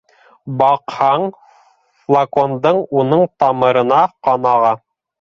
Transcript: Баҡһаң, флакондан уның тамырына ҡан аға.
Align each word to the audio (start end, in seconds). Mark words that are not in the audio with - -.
Баҡһаң, 0.61 1.25
флакондан 2.05 2.83
уның 3.05 3.25
тамырына 3.45 4.05
ҡан 4.29 4.53
аға. 4.59 4.79